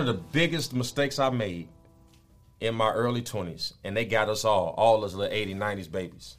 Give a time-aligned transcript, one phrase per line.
[0.00, 1.68] of the biggest mistakes I made
[2.60, 6.36] in my early 20s, and they got us all, all those little 80s, 90s babies,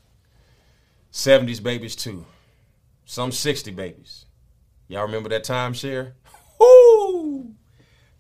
[1.12, 2.26] 70s babies too,
[3.06, 4.26] some 60 babies.
[4.88, 6.14] Y'all remember that timeshare?
[6.60, 7.54] Woo!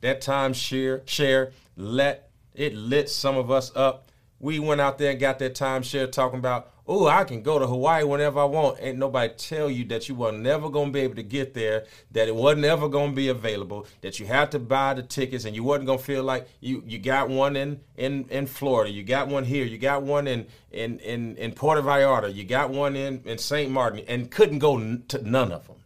[0.02, 4.11] That timeshare share let it lit some of us up.
[4.42, 7.66] We went out there and got that timeshare talking about oh, I can go to
[7.66, 8.78] Hawaii whenever I want.
[8.82, 12.28] Ain't nobody tell you that you were never gonna be able to get there, that
[12.28, 15.64] it wasn't ever gonna be available, that you had to buy the tickets and you
[15.64, 19.46] wasn't gonna feel like you you got one in in in Florida, you got one
[19.46, 23.38] here, you got one in in in, in Puerto Vallarta, you got one in in
[23.38, 23.72] St.
[23.72, 24.78] Martin, and couldn't go
[25.08, 25.78] to none of them.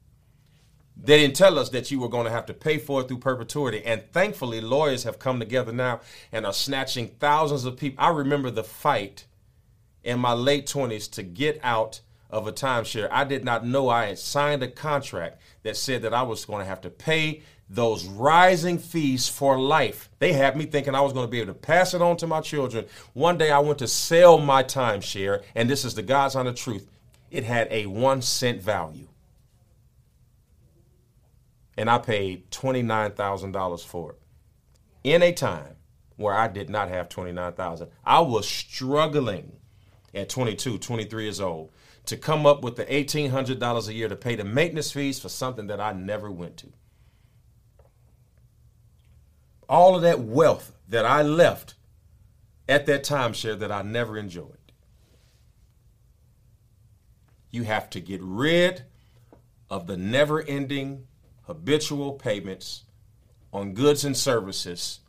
[0.98, 3.20] They didn't tell us that you were going to have to pay for it through
[3.20, 3.84] perpetuity.
[3.84, 8.04] And thankfully, lawyers have come together now and are snatching thousands of people.
[8.04, 9.26] I remember the fight
[10.04, 13.10] in my late 20s to get out of a timeshare.
[13.12, 16.60] I did not know I had signed a contract that said that I was going
[16.60, 20.10] to have to pay those rising fees for life.
[20.20, 22.28] They had me thinking I was going to be able to pass it on to
[22.28, 22.86] my children.
[23.14, 26.88] One day I went to sell my timeshare, and this is the God's honest truth.
[27.32, 29.08] It had a one cent value.
[31.78, 34.20] And I paid $29,000 for it
[35.04, 35.76] in a time
[36.16, 37.90] where I did not have 29,000.
[38.06, 39.54] I was struggling
[40.14, 41.72] at 22, 23 years old
[42.06, 45.68] to come up with the $1,800 a year to pay the maintenance fees for something
[45.68, 46.68] that I never went to.
[49.68, 51.76] All of that wealth that I left
[52.70, 54.58] at that timeshare that I never enjoyed.
[57.52, 58.84] You have to get rid
[59.70, 61.08] of the never ending
[61.46, 62.84] habitual payments
[63.54, 65.00] on goods and services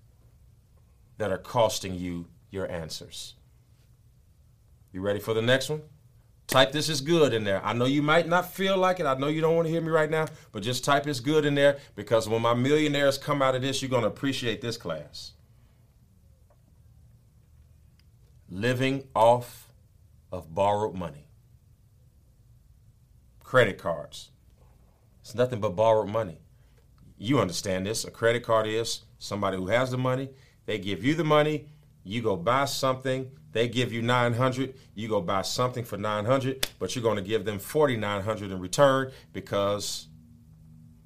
[1.18, 3.34] that are costing you your answers.
[4.92, 5.82] You ready for the next one?
[6.46, 7.64] Type this is good in there.
[7.64, 9.06] I know you might not feel like it.
[9.06, 11.44] I know you don't want to hear me right now, but just type is good
[11.44, 14.76] in there because when my millionaires come out of this, you're going to appreciate this
[14.76, 15.32] class.
[18.48, 19.72] Living off
[20.30, 21.26] of borrowed money.
[23.42, 24.30] Credit cards.
[25.26, 26.38] It's nothing but borrowed money.
[27.18, 28.04] You understand this.
[28.04, 30.28] A credit card is somebody who has the money,
[30.66, 31.66] they give you the money,
[32.04, 36.94] you go buy something, they give you 900, you go buy something for 900, but
[36.94, 40.06] you're going to give them 4900 in return because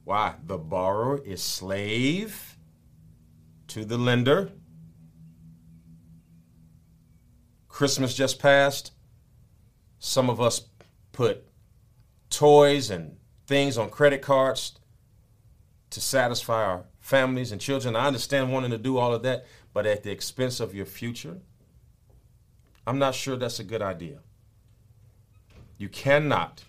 [0.04, 0.34] why?
[0.44, 2.58] The borrower is slave
[3.68, 4.50] to the lender.
[7.68, 8.92] Christmas just passed.
[9.98, 10.66] Some of us
[11.10, 11.42] put
[12.28, 13.16] toys and
[13.50, 14.78] things on credit cards
[15.90, 17.96] to satisfy our families and children.
[17.96, 19.44] I understand wanting to do all of that,
[19.74, 21.38] but at the expense of your future
[22.86, 24.18] I'm not sure that's a good idea.
[25.78, 26.64] You cannot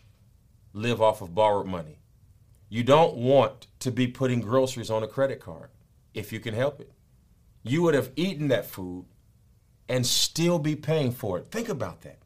[0.74, 2.00] live off of borrowed money.
[2.68, 5.70] You don't want to be putting groceries on a credit card
[6.14, 6.92] if you can help it.
[7.64, 9.06] You would have eaten that food
[9.88, 11.48] and still be paying for it.
[11.52, 12.20] Think about that.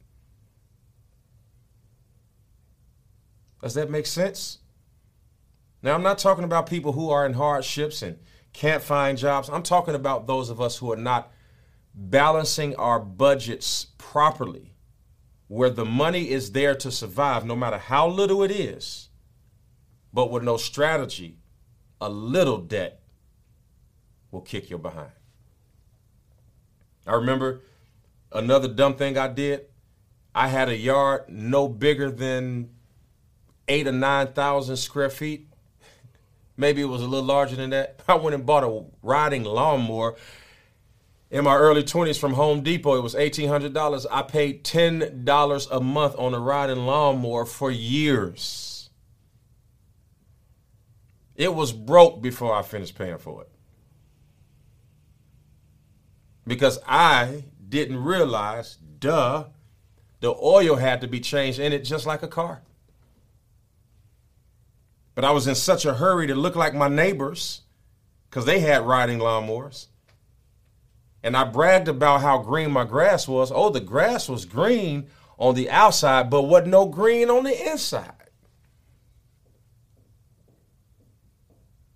[3.62, 4.60] Does that make sense?
[5.82, 8.18] Now, I'm not talking about people who are in hardships and
[8.54, 9.50] can't find jobs.
[9.50, 11.32] I'm talking about those of us who are not
[11.94, 14.74] balancing our budgets properly,
[15.48, 19.10] where the money is there to survive no matter how little it is,
[20.14, 21.38] but with no strategy,
[22.02, 23.02] a little debt
[24.32, 25.12] will kick you behind.
[27.08, 27.62] I remember
[28.32, 29.68] another dumb thing I did.
[30.34, 32.72] I had a yard no bigger than
[33.68, 35.48] eight or nine thousand square feet.
[36.58, 38.02] Maybe it was a little larger than that.
[38.08, 40.16] I went and bought a riding lawnmower
[41.30, 42.96] in my early 20s from Home Depot.
[42.96, 44.06] It was $1,800.
[44.10, 48.90] I paid $10 a month on a riding lawnmower for years.
[51.36, 53.50] It was broke before I finished paying for it.
[56.48, 59.48] Because I didn't realize, duh,
[60.22, 62.62] the oil had to be changed in it just like a car.
[65.16, 67.62] But I was in such a hurry to look like my neighbors
[68.30, 69.88] because they had riding lawnmowers
[71.26, 73.52] and I bragged about how green my grass was.
[73.52, 75.08] Oh, the grass was green
[75.40, 78.12] on the outside, but wasn't no green on the inside.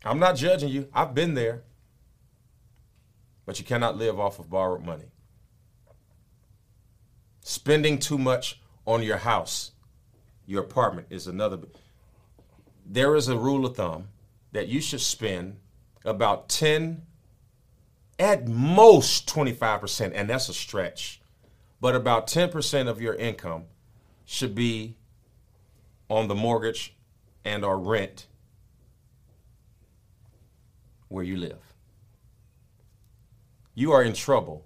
[0.04, 0.88] I'm not judging you.
[0.92, 1.62] I've been there.
[3.46, 5.12] But you cannot live off of borrowed money.
[7.42, 9.74] Spending too much on your house,
[10.48, 11.60] your apartment is another.
[12.92, 14.08] There is a rule of thumb
[14.52, 15.58] that you should spend
[16.04, 17.04] about 10
[18.18, 21.22] at most 25%, and that's a stretch,
[21.80, 23.66] but about 10% of your income
[24.26, 24.96] should be
[26.10, 26.96] on the mortgage
[27.46, 28.26] and or rent
[31.10, 31.62] where you live.
[33.76, 34.66] You are in trouble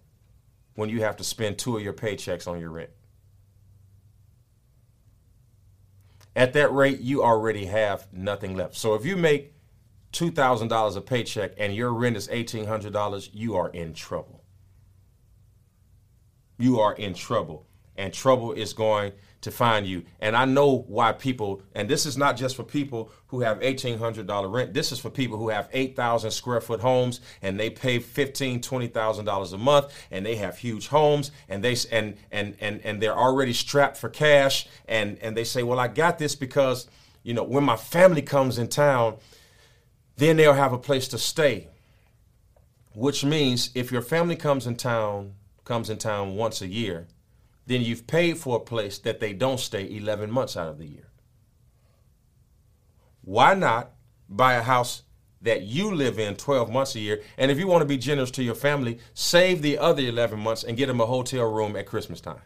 [0.75, 2.89] when you have to spend two of your paychecks on your rent.
[6.35, 8.75] At that rate, you already have nothing left.
[8.75, 9.53] So if you make
[10.13, 14.43] $2,000 a paycheck and your rent is $1,800, you are in trouble.
[16.57, 17.67] You are in trouble.
[17.97, 19.13] And trouble is going
[19.43, 20.03] to find you.
[20.19, 24.51] And I know why people, and this is not just for people who have $1,800
[24.51, 24.73] rent.
[24.73, 29.53] This is for people who have 8,000 square foot homes and they pay $15,000, $20,000
[29.53, 33.53] a month and they have huge homes and they, and, and, and, and they're already
[33.53, 34.67] strapped for cash.
[34.87, 36.87] And, and they say, well, I got this because,
[37.21, 39.17] you know, when my family comes in town,
[40.15, 41.67] then they'll have a place to stay.
[42.95, 45.33] Which means if your family comes in town,
[45.65, 47.07] comes in town once a year,
[47.65, 50.87] then you've paid for a place that they don't stay 11 months out of the
[50.87, 51.09] year.
[53.21, 53.91] Why not
[54.27, 55.03] buy a house
[55.41, 57.21] that you live in 12 months a year?
[57.37, 60.63] And if you want to be generous to your family, save the other 11 months
[60.63, 62.41] and get them a hotel room at Christmas time.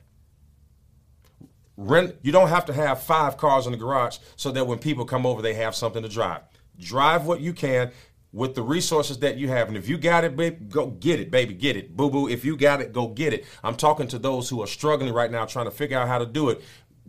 [1.78, 5.06] Rent, you don't have to have five cars in the garage so that when people
[5.06, 6.42] come over, they have something to drive.
[6.80, 7.92] Drive what you can
[8.38, 9.68] with the resources that you have.
[9.68, 11.98] And if you got it, baby, go get it, baby, get it.
[11.98, 13.46] Boo boo, if you got it, go get it.
[13.64, 16.26] I'm talking to those who are struggling right now trying to figure out how to
[16.28, 16.62] do it.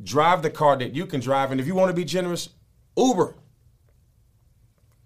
[0.02, 1.52] Drive the car that you can drive.
[1.52, 2.48] And if you want to be generous,
[2.96, 3.34] Uber.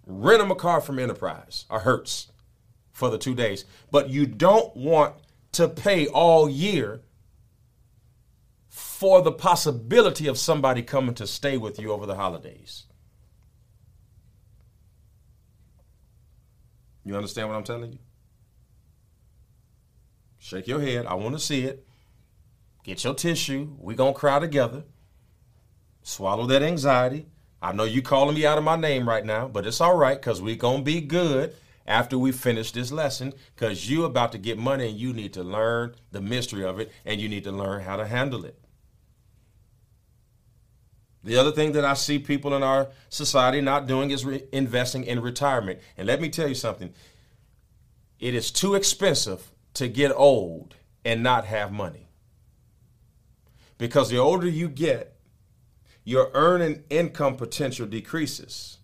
[0.06, 2.30] Rent them a car from Enterprise or Hertz
[2.92, 3.64] for the two days.
[3.90, 5.16] But you don't want
[5.52, 7.02] to pay all year
[8.68, 12.86] for the possibility of somebody coming to stay with you over the holidays.
[17.04, 17.98] You understand what I'm telling you?
[20.38, 21.06] Shake your head.
[21.06, 21.86] I want to see it.
[22.84, 23.76] Get your tissue.
[23.78, 24.84] we going to cry together.
[26.02, 27.26] Swallow that anxiety.
[27.60, 30.20] I know you calling me out of my name right now, but it's all right
[30.20, 31.54] because we going to be good
[31.86, 35.44] after we finish this lesson because you about to get money and you need to
[35.44, 38.58] learn the mystery of it and you need to learn how to handle it.
[41.24, 45.04] The other thing that I see people in our society not doing is re- investing
[45.04, 45.78] in retirement.
[45.96, 46.92] And let me tell you something
[48.18, 52.08] it is too expensive to get old and not have money.
[53.78, 55.16] Because the older you get,
[56.04, 58.78] your earning income potential decreases.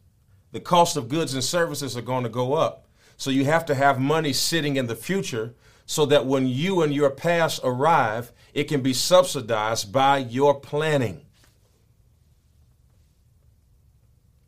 [0.52, 2.88] The cost of goods and services are going to go up.
[3.16, 5.54] So you have to have money sitting in the future
[5.86, 11.26] so that when you and your past arrive, it can be subsidized by your planning.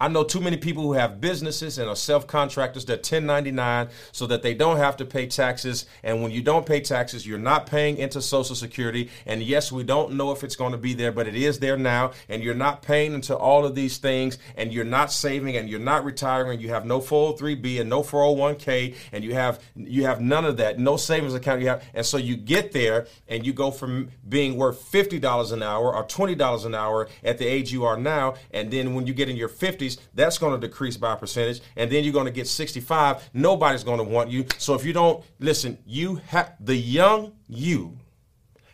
[0.00, 4.26] I know too many people who have businesses and are self contractors that 1099 so
[4.28, 5.84] that they don't have to pay taxes.
[6.02, 9.10] And when you don't pay taxes, you're not paying into Social Security.
[9.26, 11.76] And yes, we don't know if it's going to be there, but it is there
[11.76, 12.12] now.
[12.30, 15.78] And you're not paying into all of these things, and you're not saving, and you're
[15.78, 16.60] not retiring.
[16.60, 20.78] You have no 403b and no 401k, and you have you have none of that,
[20.78, 21.60] no savings account.
[21.60, 25.52] You have, and so you get there, and you go from being worth fifty dollars
[25.52, 28.94] an hour or twenty dollars an hour at the age you are now, and then
[28.94, 31.60] when you get in your 50s that's going to decrease by percentage.
[31.76, 33.30] And then you're going to get 65.
[33.34, 34.46] Nobody's going to want you.
[34.58, 37.98] So if you don't listen, you have the young you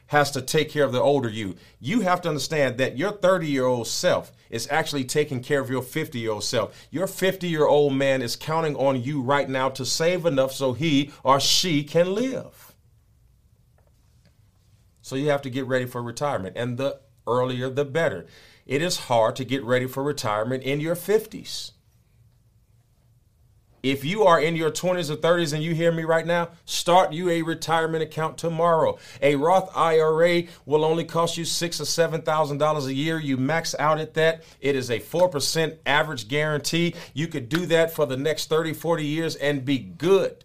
[0.09, 1.57] has to take care of the older you.
[1.81, 5.71] You have to understand that your 30 year old self is actually taking care of
[5.71, 6.87] your 50 year old self.
[6.91, 10.73] Your 50 year old man is counting on you right now to save enough so
[10.73, 12.75] he or she can live.
[15.03, 16.57] So you have to get ready for retirement.
[16.57, 18.27] And the earlier, the better
[18.67, 21.73] it is hard to get ready for retirement in your 50s.
[23.83, 27.13] If you are in your 20s or 30s and you hear me right now, start
[27.13, 28.99] you a retirement account tomorrow.
[29.23, 33.21] A Roth IRA will only cost you six or seven thousand dollars a year.
[33.21, 34.43] You max out at that.
[34.61, 36.97] It is a four percent average guarantee.
[37.15, 40.45] You could do that for the next 30, 40 years and be good.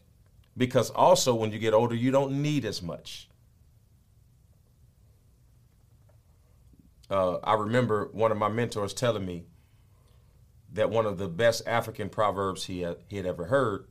[0.56, 3.28] Because also when you get older, you don't need as much.
[7.12, 9.46] Uh, I remember one of my mentors telling me
[10.74, 13.86] that one of the best African proverbs he had, he had ever heard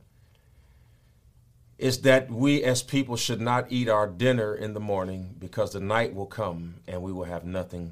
[1.77, 5.79] is that we as people should not eat our dinner in the morning because the
[5.79, 7.91] night will come and we will have nothing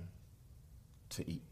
[1.10, 1.44] to eat.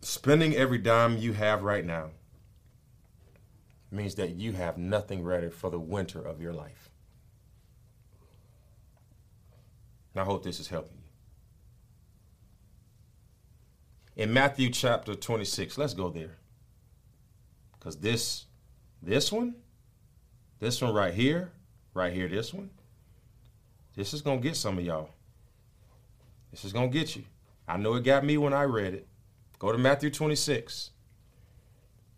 [0.00, 2.10] Spending every dime you have right now
[3.90, 6.87] means that you have nothing ready for the winter of your life.
[10.14, 11.02] And I hope this is helping you.
[14.24, 16.36] In Matthew chapter 26, let's go there.
[17.78, 18.46] Because this,
[19.02, 19.54] this one,
[20.58, 21.52] this one right here,
[21.94, 22.70] right here, this one,
[23.94, 25.10] this is going to get some of y'all.
[26.50, 27.24] This is going to get you.
[27.66, 29.06] I know it got me when I read it.
[29.58, 30.90] Go to Matthew 26.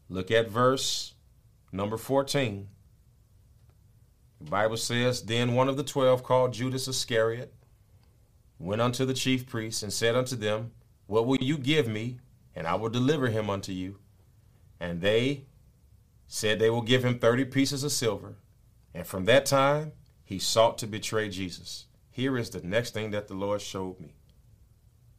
[0.09, 1.15] Look at verse
[1.73, 2.69] number 14.
[4.41, 7.53] The Bible says, Then one of the twelve, called Judas Iscariot,
[8.61, 10.73] went unto the chief priests and said unto them,
[11.07, 12.21] What will you give me,
[12.55, 13.99] and I will deliver him unto you?
[14.79, 15.47] And they
[16.27, 18.37] said they will give him thirty pieces of silver.
[18.95, 19.93] And from that time,
[20.25, 21.87] he sought to betray Jesus.
[22.11, 24.15] Here is the next thing that the Lord showed me.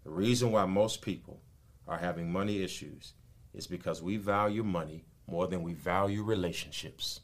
[0.04, 1.42] The reason why most people
[1.88, 3.14] are having money issues
[3.54, 7.22] is because we value money more than we value relationships.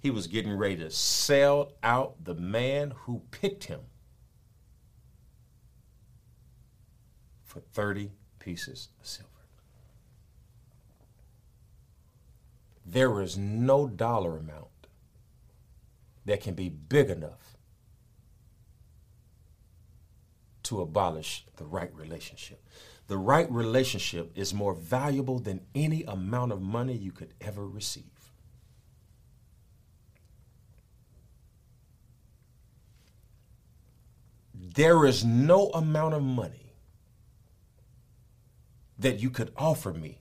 [0.00, 3.80] He was getting ready to sell out the man who picked him
[7.44, 9.28] for 30 pieces of silver.
[12.86, 14.68] There is no dollar amount
[16.24, 17.56] that can be big enough
[20.62, 22.64] to abolish the right relationship.
[23.08, 28.29] The right relationship is more valuable than any amount of money you could ever receive.
[34.62, 36.74] There is no amount of money
[38.98, 40.20] that you could offer me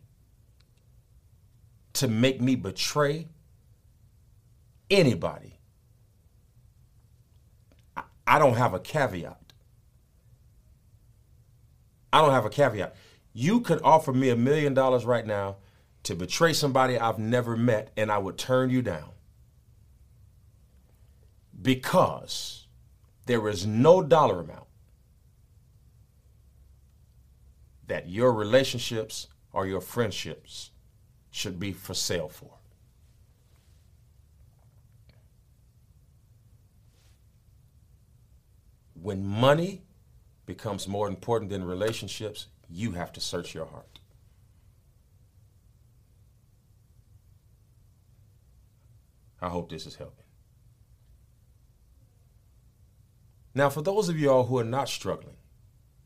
[1.94, 3.28] to make me betray
[4.90, 5.60] anybody.
[8.26, 9.42] I don't have a caveat.
[12.14, 12.96] I don't have a caveat.
[13.34, 15.58] You could offer me a million dollars right now
[16.04, 19.10] to betray somebody I've never met, and I would turn you down.
[21.62, 22.59] Because
[23.30, 24.66] there is no dollar amount
[27.86, 30.72] that your relationships or your friendships
[31.30, 32.50] should be for sale for.
[39.00, 39.84] When money
[40.48, 44.00] becomes more important than relationships, you have to search your heart.
[49.40, 50.29] I hope this is helping.
[53.54, 55.38] Now, for those of you all who are not struggling,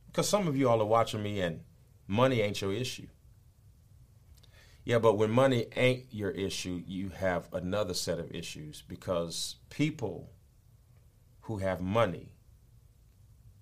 [0.08, 1.62] because some of you all are watching me and
[2.08, 3.08] money ain't your issue.
[4.86, 10.30] Yeah, but when money ain't your issue, you have another set of issues because people
[11.42, 12.34] who have money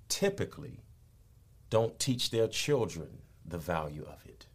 [0.09, 0.83] typically
[1.69, 4.45] don't teach their children the value of it.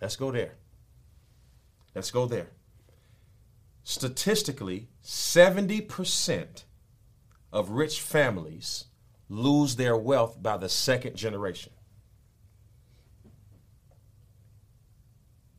[0.00, 0.54] Let's go there.
[1.94, 2.48] Let's go there.
[3.84, 6.64] Statistically, 70%
[7.52, 8.84] of rich families
[9.28, 11.72] lose their wealth by the second generation.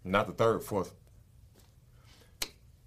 [0.03, 0.94] Not the third, fourth.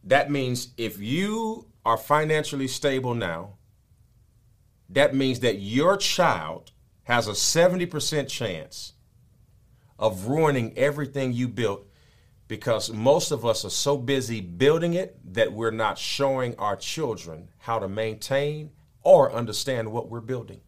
[0.05, 3.55] That means if you are financially stable now,
[4.89, 6.73] that means that your child
[7.05, 8.95] has a 70% chance
[9.99, 11.87] of ruining everything you built
[12.49, 17.49] because most of us are so busy building it that we're not showing our children
[17.59, 18.71] how to maintain
[19.03, 20.61] or understand what we're building.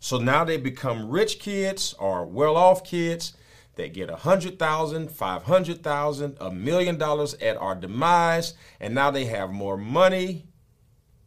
[0.00, 3.34] So now they become rich kids or well off kids.
[3.74, 8.94] They get a hundred thousand, five hundred thousand, a million dollars at our demise, and
[8.94, 10.46] now they have more money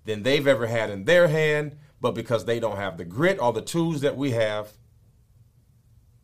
[0.05, 3.53] than they've ever had in their hand, but because they don't have the grit or
[3.53, 4.71] the tools that we have,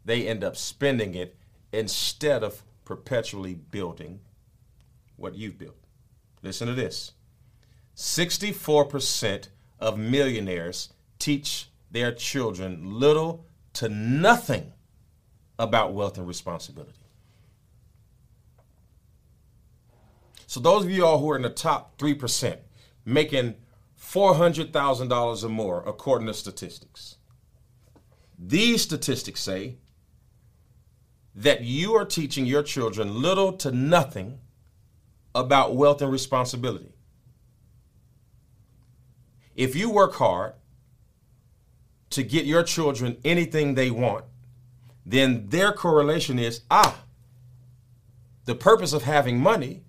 [0.04, 1.38] they end up spending it
[1.72, 4.20] instead of perpetually building
[5.16, 5.77] what you've built.
[6.42, 7.13] Listen to this
[7.98, 9.48] 64%
[9.80, 14.72] of millionaires teach their children little to nothing
[15.58, 16.94] about wealth and responsibility.
[20.46, 22.58] So, those of you all who are in the top 3%,
[23.04, 23.56] making
[24.00, 27.16] $400,000 or more, according to statistics.
[28.38, 29.77] These statistics say
[31.34, 34.39] that you are teaching your children little to nothing
[35.34, 36.97] about wealth and responsibility.
[39.58, 40.54] If you work hard
[42.12, 44.24] to get your children anything they want,
[45.06, 47.02] then their correlation is ah,
[48.46, 49.82] the purpose of having money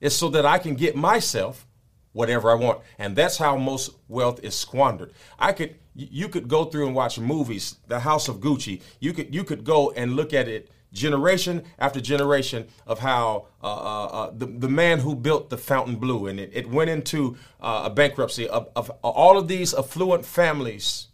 [0.00, 1.66] is so that I can get myself
[2.12, 2.80] whatever I want.
[2.98, 5.12] And that's how most wealth is squandered.
[5.38, 8.82] I could you could go through and watch movies, The House of Gucci.
[9.00, 13.66] You could you could go and look at it generation after generation of how uh,
[13.66, 17.82] uh, uh, the, the man who built the Fontainebleau and it, it went into uh,
[17.86, 21.08] a bankruptcy of, of all of these affluent families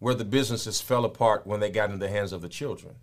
[0.00, 2.96] where the businesses fell apart when they got into the hands of the children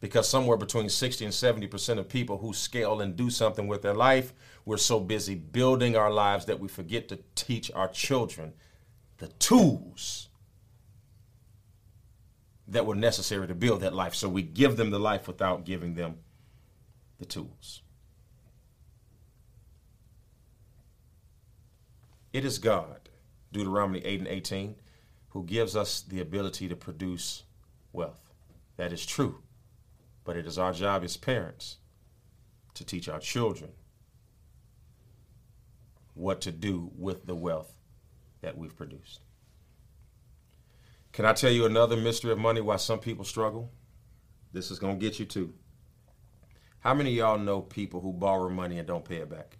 [0.00, 3.94] because somewhere between 60 and 70% of people who scale and do something with their
[3.94, 4.32] life,
[4.66, 8.52] we're so busy building our lives that we forget to teach our children
[9.18, 10.28] the tools
[12.68, 14.14] that were necessary to build that life.
[14.14, 16.16] So we give them the life without giving them
[17.18, 17.82] the tools.
[22.32, 23.08] It is God,
[23.52, 24.74] Deuteronomy 8 and 18,
[25.28, 27.44] who gives us the ability to produce
[27.92, 28.32] wealth.
[28.76, 29.42] That is true.
[30.24, 31.76] But it is our job as parents
[32.74, 33.70] to teach our children
[36.16, 37.72] what to do with the wealth
[38.40, 39.20] that we've produced.
[41.12, 43.70] Can I tell you another mystery of money why some people struggle?
[44.52, 45.54] This is going to get you too.
[46.80, 49.58] How many of y'all know people who borrow money and don't pay it back?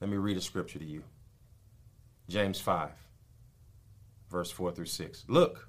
[0.00, 1.04] Let me read a scripture to you.
[2.28, 2.90] James 5,
[4.30, 5.24] verse 4 through 6.
[5.28, 5.68] Look,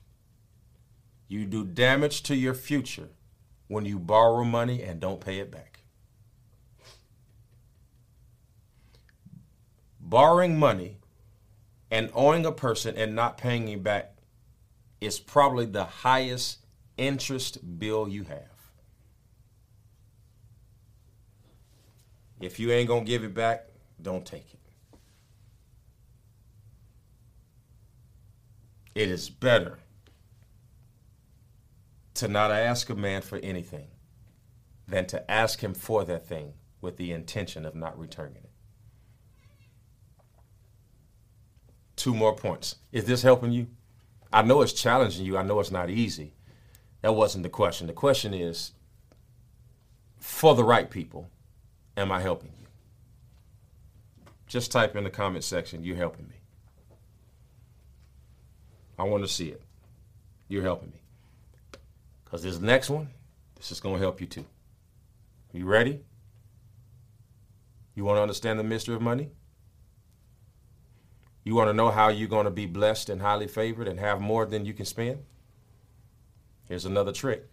[1.31, 3.07] you do damage to your future
[3.69, 5.79] when you borrow money and don't pay it back.
[9.97, 10.97] Borrowing money
[11.89, 14.17] and owing a person and not paying him back
[14.99, 16.65] is probably the highest
[16.97, 18.39] interest bill you have.
[22.41, 23.67] If you ain't going to give it back,
[24.01, 24.97] don't take it.
[28.95, 29.79] It is better
[32.21, 33.87] to not ask a man for anything
[34.87, 38.51] than to ask him for that thing with the intention of not returning it.
[41.95, 42.75] Two more points.
[42.91, 43.65] Is this helping you?
[44.31, 45.35] I know it's challenging you.
[45.35, 46.35] I know it's not easy.
[47.01, 47.87] That wasn't the question.
[47.87, 48.73] The question is
[50.19, 51.27] for the right people,
[51.97, 52.67] am I helping you?
[54.45, 56.35] Just type in the comment section, you're helping me.
[58.99, 59.63] I want to see it.
[60.49, 61.00] You're helping me.
[62.31, 63.09] Because this next one,
[63.55, 64.45] this is going to help you too.
[65.51, 65.99] You ready?
[67.93, 69.31] You want to understand the mystery of money?
[71.43, 74.21] You want to know how you're going to be blessed and highly favored and have
[74.21, 75.25] more than you can spend?
[76.69, 77.49] Here's another trick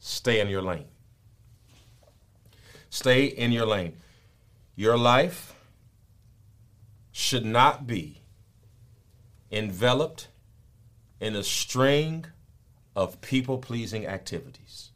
[0.00, 0.86] stay in your lane.
[2.90, 3.94] Stay in your lane.
[4.74, 5.54] Your life
[7.12, 8.22] should not be
[9.52, 10.26] enveloped
[11.20, 12.26] in a string
[12.96, 14.90] of people pleasing activities.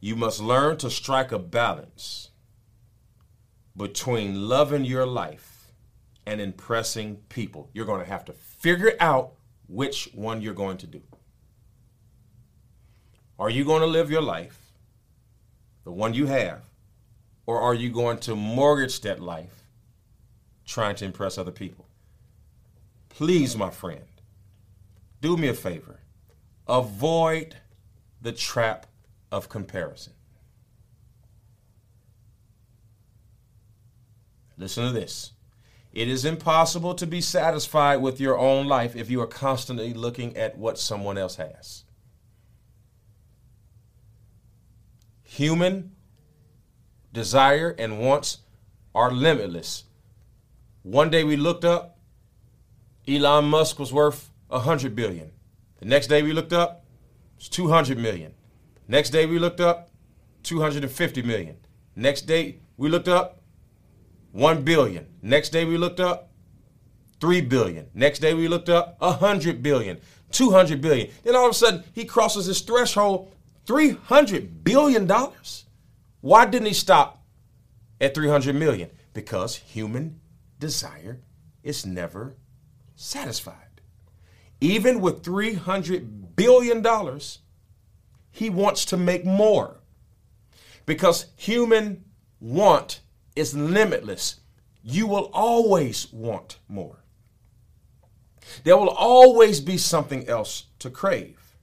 [0.00, 2.30] You must learn to strike a balance
[3.76, 5.72] between loving your life
[6.26, 7.70] and impressing people.
[7.72, 9.32] You're going to have to figure out
[9.68, 11.02] which one you're going to do.
[13.38, 14.72] Are you going to live your life,
[15.84, 16.62] the one you have,
[17.44, 19.62] or are you going to mortgage that life
[20.64, 21.86] trying to impress other people?
[23.08, 24.04] Please, my friend,
[25.26, 25.98] do me a favor.
[26.68, 27.56] Avoid
[28.22, 28.86] the trap
[29.32, 30.12] of comparison.
[34.56, 35.32] Listen to this.
[35.92, 40.36] It is impossible to be satisfied with your own life if you are constantly looking
[40.36, 41.84] at what someone else has.
[45.24, 45.96] Human
[47.12, 48.38] desire and wants
[48.94, 49.84] are limitless.
[50.82, 51.98] One day we looked up,
[53.08, 55.32] Elon Musk was worth 100 billion.
[55.78, 56.84] The next day we looked up,
[57.36, 58.34] it's 200 million.
[58.88, 59.90] Next day we looked up,
[60.42, 61.56] 250 million.
[61.94, 63.42] Next day we looked up,
[64.32, 65.06] 1 billion.
[65.22, 66.30] Next day we looked up
[67.20, 67.88] 3 billion.
[67.94, 69.98] Next day we looked up 100 billion,
[70.30, 71.08] 200 billion.
[71.24, 73.32] Then all of a sudden he crosses his threshold
[73.66, 75.64] 300 billion dollars.
[76.20, 77.22] Why didn't he stop
[78.00, 78.90] at 300 million?
[79.12, 80.20] Because human
[80.58, 81.20] desire
[81.62, 82.36] is never
[82.94, 83.65] satisfied.
[84.60, 87.40] Even with 300 billion dollars,
[88.30, 89.80] he wants to make more.
[90.84, 92.04] Because human
[92.40, 93.00] want
[93.34, 94.40] is limitless.
[94.82, 97.02] You will always want more.
[98.62, 101.56] There will always be something else to crave.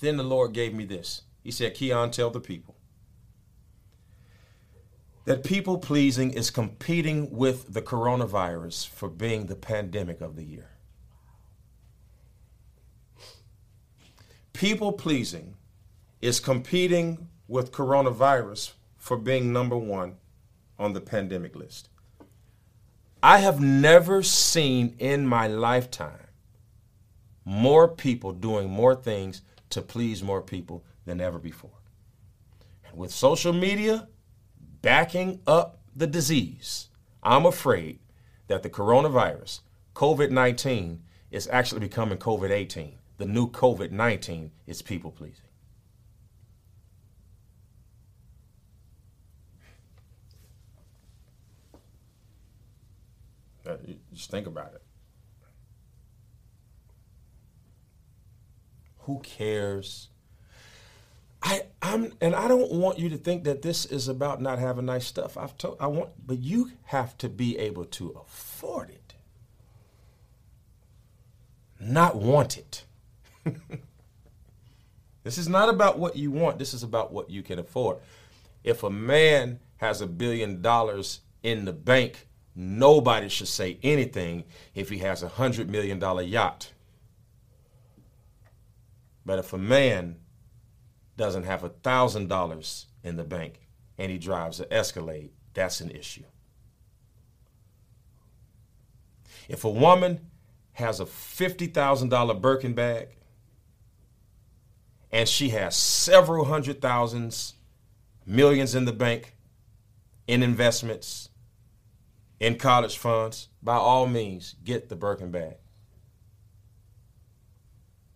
[0.00, 1.22] Then the Lord gave me this.
[1.42, 2.76] He said, Keion, tell the people
[5.26, 10.70] that people pleasing is competing with the coronavirus for being the pandemic of the year.
[14.52, 15.56] People pleasing
[16.22, 20.14] is competing with coronavirus for being number one
[20.78, 21.88] on the pandemic list.
[23.20, 26.28] I have never seen in my lifetime
[27.44, 31.82] more people doing more things to please more people than ever before.
[32.88, 34.08] And with social media
[34.86, 37.98] backing up the disease, I'm afraid
[38.46, 39.62] that the coronavirus,
[39.96, 42.94] COVID 19, is actually becoming COVID 18.
[43.18, 45.40] The new COVID 19 is people pleasing.
[53.68, 53.78] Uh,
[54.14, 54.82] just think about it.
[58.98, 60.10] Who cares?
[61.46, 64.86] I I'm and I don't want you to think that this is about not having
[64.86, 65.38] nice stuff.
[65.38, 69.14] I've told I want but you have to be able to afford it.
[71.78, 72.84] Not want it.
[75.22, 77.98] this is not about what you want, this is about what you can afford.
[78.64, 84.42] If a man has a billion dollars in the bank, nobody should say anything
[84.74, 86.72] if he has a hundred million dollar yacht.
[89.24, 90.16] But if a man
[91.16, 93.60] doesn't have a thousand dollars in the bank
[93.98, 96.24] and he drives an Escalade, that's an issue.
[99.48, 100.30] If a woman
[100.74, 103.08] has a $50,000 Birkin bag
[105.10, 107.54] and she has several hundred thousands,
[108.26, 109.34] millions in the bank,
[110.26, 111.30] in investments,
[112.40, 115.56] in college funds, by all means, get the Birkin bag.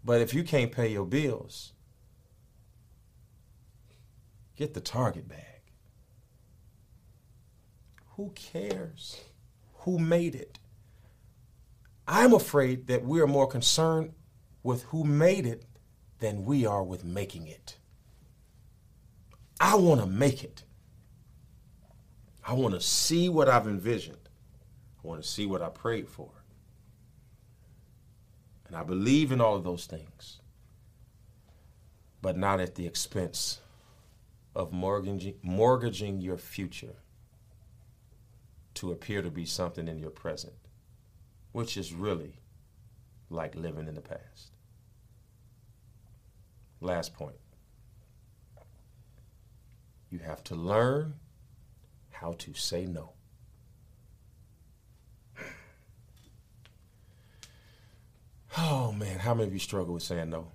[0.04, 1.72] But if you can't pay your bills,
[4.60, 5.62] get the Target bag.
[8.16, 9.24] Who cares
[9.72, 10.58] who made it?
[12.06, 14.12] I'm afraid that we are more concerned
[14.62, 15.64] with who made it
[16.18, 17.78] than we are with making it.
[19.58, 20.64] I want to make it.
[22.46, 24.28] I want to see what I've envisioned.
[25.02, 26.32] I want to see what I prayed for.
[28.66, 30.42] And I believe in all of those things,
[32.20, 33.60] but not at the expense
[34.60, 36.96] of mortgaging, mortgaging your future
[38.74, 40.52] to appear to be something in your present,
[41.52, 42.34] which is really
[43.30, 44.52] like living in the past.
[46.82, 47.36] Last point.
[50.10, 51.14] You have to learn
[52.10, 53.14] how to say no.
[58.58, 60.48] Oh man, how many of you struggle with saying no?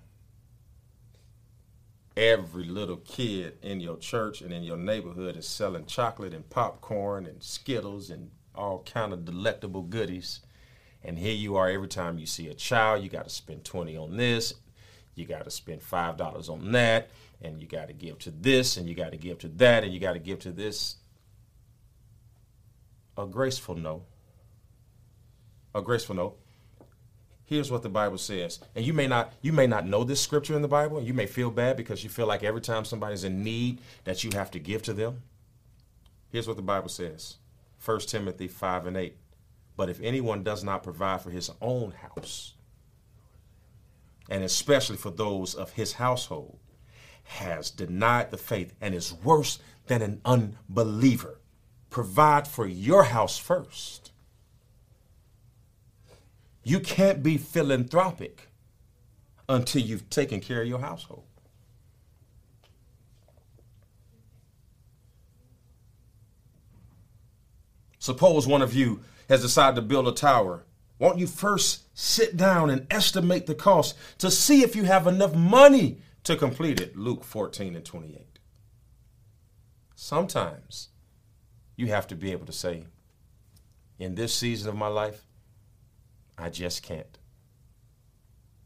[2.16, 7.26] Every little kid in your church and in your neighborhood is selling chocolate and popcorn
[7.26, 10.40] and Skittles and all kind of delectable goodies.
[11.04, 13.98] And here you are every time you see a child, you got to spend 20
[13.98, 14.54] on this,
[15.14, 17.10] you got to spend $5 on that,
[17.42, 19.92] and you got to give to this, and you got to give to that, and
[19.92, 20.96] you got to give to this.
[23.18, 24.04] A graceful no.
[25.74, 26.34] A graceful no
[27.46, 28.60] here's what the bible says.
[28.74, 30.98] And you may not you may not know this scripture in the bible.
[30.98, 34.22] And you may feel bad because you feel like every time somebody's in need that
[34.22, 35.22] you have to give to them.
[36.28, 37.36] Here's what the bible says.
[37.84, 39.16] 1 timothy 5 and 8
[39.76, 42.54] but if anyone does not provide for his own house
[44.28, 46.58] and especially for those of his household
[47.24, 51.40] has denied the faith and is worse than an unbeliever
[51.90, 54.05] provide for your house first
[56.66, 58.48] you can't be philanthropic
[59.48, 61.22] until you've taken care of your household.
[68.00, 68.98] Suppose one of you
[69.28, 70.64] has decided to build a tower.
[70.98, 75.36] Won't you first sit down and estimate the cost to see if you have enough
[75.36, 76.96] money to complete it?
[76.96, 78.40] Luke 14 and 28.
[79.94, 80.88] Sometimes
[81.76, 82.86] you have to be able to say,
[84.00, 85.25] in this season of my life,
[86.38, 87.18] I just can't.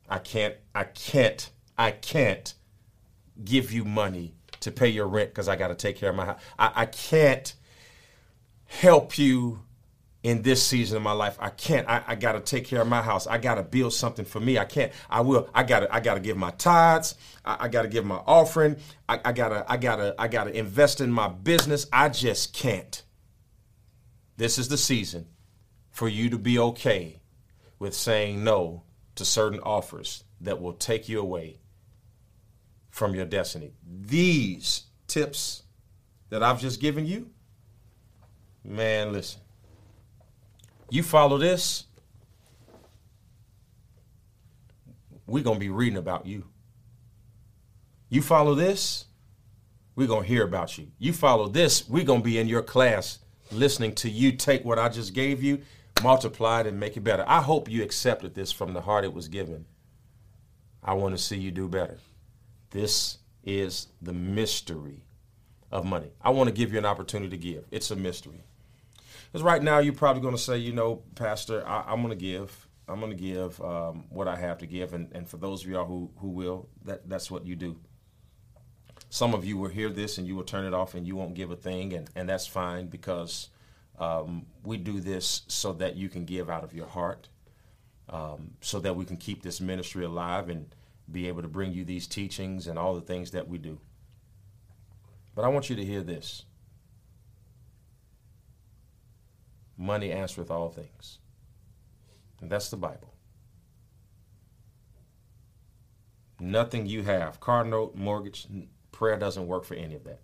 [0.08, 2.54] I can't, I can't, I can't
[3.44, 6.26] give you money to pay your rent because I got to take care of my
[6.26, 6.40] house.
[6.58, 7.54] I, I can't
[8.66, 9.60] help you
[10.22, 11.36] in this season of my life.
[11.40, 11.88] I can't.
[11.88, 13.26] I, I got to take care of my house.
[13.26, 14.58] I got to build something for me.
[14.58, 14.92] I can't.
[15.08, 15.48] I will.
[15.54, 15.94] I got to.
[15.94, 17.14] I got to give my tithes.
[17.44, 18.76] I, I got to give my offering.
[19.08, 19.64] I, I gotta.
[19.70, 20.14] I gotta.
[20.18, 21.86] I gotta invest in my business.
[21.92, 23.02] I just can't.
[24.36, 25.26] This is the season
[25.90, 27.19] for you to be okay
[27.80, 28.84] with saying no
[29.16, 31.58] to certain offers that will take you away
[32.90, 33.72] from your destiny.
[33.84, 35.64] These tips
[36.28, 37.30] that I've just given you,
[38.62, 39.40] man, listen.
[40.90, 41.84] You follow this,
[45.26, 46.44] we're going to be reading about you.
[48.08, 49.06] You follow this,
[49.94, 50.88] we're going to hear about you.
[50.98, 53.20] You follow this, we're going to be in your class
[53.52, 55.62] listening to you take what I just gave you
[56.02, 57.24] multiply it and make it better.
[57.26, 59.66] I hope you accepted this from the heart it was given
[60.82, 61.98] I want to see you do better.
[62.70, 65.04] This is the mystery
[65.70, 66.10] of money.
[66.22, 67.66] I want to give you an opportunity to give.
[67.70, 68.42] It's a mystery.
[69.30, 72.16] Because right now you're probably going to say, you know, Pastor, I, am going to
[72.16, 72.66] give.
[72.88, 75.70] I'm going to give um, what I have to give, and, and for those of
[75.70, 77.78] y'all who who will, that that's what you do.
[79.10, 81.34] Some of you will hear this and you will turn it off and you won't
[81.34, 83.48] give a thing, and, and that's fine because
[84.00, 87.28] um, we do this so that you can give out of your heart,
[88.08, 90.74] um, so that we can keep this ministry alive and
[91.12, 93.78] be able to bring you these teachings and all the things that we do.
[95.34, 96.44] But I want you to hear this
[99.76, 101.18] money answereth all things.
[102.40, 103.14] And that's the Bible.
[106.38, 108.46] Nothing you have, car note, mortgage,
[108.92, 110.20] prayer doesn't work for any of that.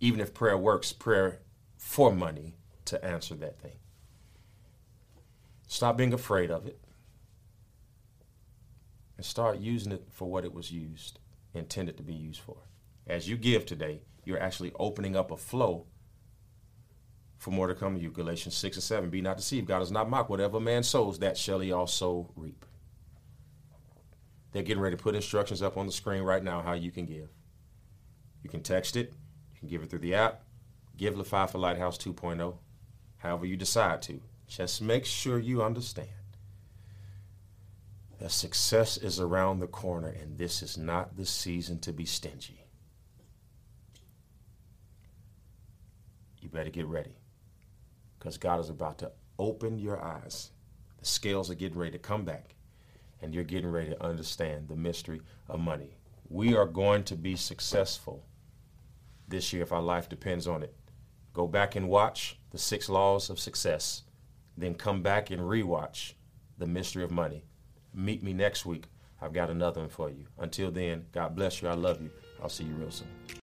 [0.00, 1.40] Even if prayer works, prayer
[1.86, 2.52] for money
[2.84, 3.78] to answer that thing.
[5.68, 6.80] Stop being afraid of it
[9.16, 11.20] and start using it for what it was used,
[11.54, 12.56] intended to be used for.
[13.06, 15.86] As you give today, you're actually opening up a flow
[17.38, 18.10] for more to come to you.
[18.10, 19.08] Galatians 6 and 7.
[19.08, 19.68] Be not deceived.
[19.68, 20.28] God is not mocked.
[20.28, 22.66] Whatever man sows, that shall he also reap.
[24.50, 27.06] They're getting ready to put instructions up on the screen right now how you can
[27.06, 27.28] give.
[28.42, 29.14] You can text it,
[29.54, 30.45] you can give it through the app,
[30.98, 32.56] Givelify for Lighthouse 2.0,
[33.18, 34.20] however you decide to.
[34.46, 36.08] Just make sure you understand
[38.18, 42.64] that success is around the corner and this is not the season to be stingy.
[46.40, 47.16] You better get ready
[48.18, 50.50] because God is about to open your eyes.
[50.98, 52.54] The scales are getting ready to come back,
[53.20, 55.96] and you're getting ready to understand the mystery of money.
[56.28, 58.24] We are going to be successful
[59.28, 60.74] this year if our life depends on it.
[61.36, 64.04] Go back and watch the six laws of success,
[64.56, 66.14] then come back and rewatch
[66.56, 67.44] the mystery of money.
[67.92, 68.84] Meet me next week.
[69.20, 70.24] I've got another one for you.
[70.38, 71.68] Until then, God bless you.
[71.68, 72.08] I love you.
[72.42, 73.08] I'll see you real soon.